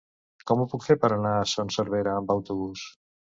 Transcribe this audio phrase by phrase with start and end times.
[0.51, 2.89] Com ho puc fer per anar a Son Servera amb autobús?